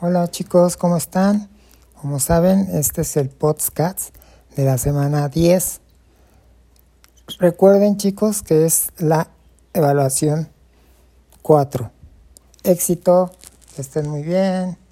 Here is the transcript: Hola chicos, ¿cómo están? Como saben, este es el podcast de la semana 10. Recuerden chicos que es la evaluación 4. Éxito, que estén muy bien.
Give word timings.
Hola 0.00 0.28
chicos, 0.28 0.76
¿cómo 0.76 0.96
están? 0.96 1.48
Como 2.02 2.18
saben, 2.18 2.66
este 2.72 3.02
es 3.02 3.16
el 3.16 3.30
podcast 3.30 4.12
de 4.56 4.64
la 4.64 4.76
semana 4.76 5.28
10. 5.28 5.80
Recuerden 7.38 7.96
chicos 7.96 8.42
que 8.42 8.66
es 8.66 8.88
la 8.98 9.28
evaluación 9.72 10.48
4. 11.42 11.92
Éxito, 12.64 13.30
que 13.76 13.82
estén 13.82 14.08
muy 14.08 14.22
bien. 14.22 14.83